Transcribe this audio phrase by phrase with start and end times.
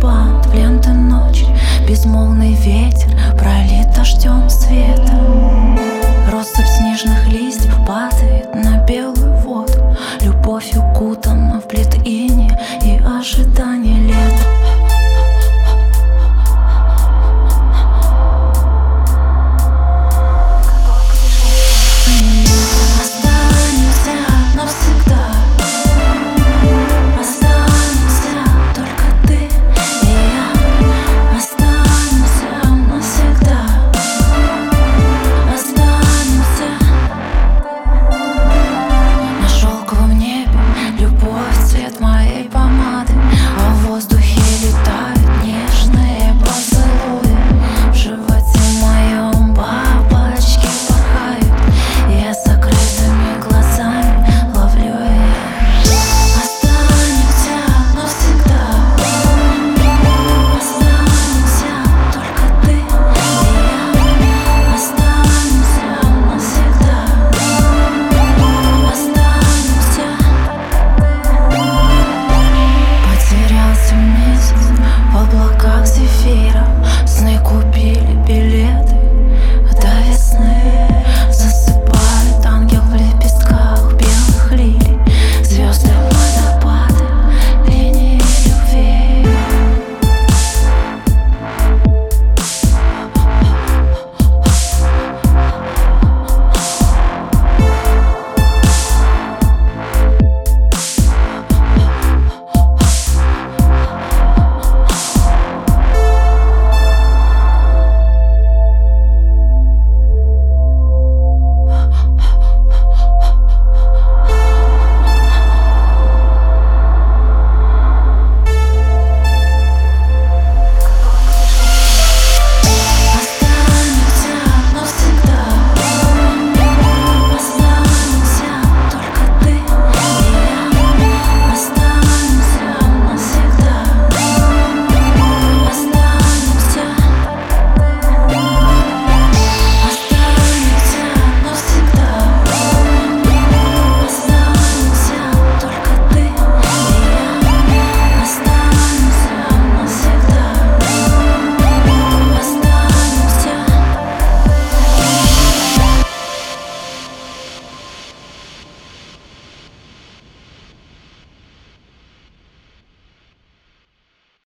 [0.00, 1.46] бант В ленты ночи.
[1.88, 3.79] Безмолвный ветер Пролит